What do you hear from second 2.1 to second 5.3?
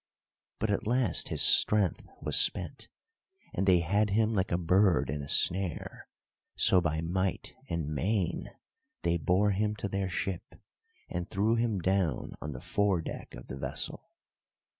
was spent, and they had him like a bird in a